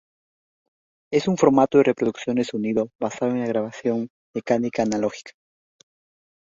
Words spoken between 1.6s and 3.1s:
de reproducción de sonido